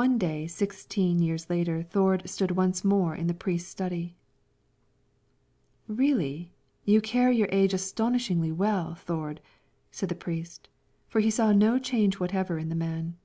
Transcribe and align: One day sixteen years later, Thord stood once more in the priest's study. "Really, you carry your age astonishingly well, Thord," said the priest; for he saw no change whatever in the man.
One 0.00 0.16
day 0.16 0.46
sixteen 0.46 1.18
years 1.18 1.50
later, 1.50 1.82
Thord 1.82 2.22
stood 2.24 2.52
once 2.52 2.82
more 2.82 3.14
in 3.14 3.26
the 3.26 3.34
priest's 3.34 3.68
study. 3.68 4.16
"Really, 5.88 6.54
you 6.86 7.02
carry 7.02 7.36
your 7.36 7.50
age 7.52 7.74
astonishingly 7.74 8.50
well, 8.50 8.94
Thord," 8.94 9.42
said 9.90 10.08
the 10.08 10.14
priest; 10.14 10.70
for 11.06 11.20
he 11.20 11.30
saw 11.30 11.52
no 11.52 11.78
change 11.78 12.18
whatever 12.18 12.56
in 12.58 12.70
the 12.70 12.74
man. 12.74 13.18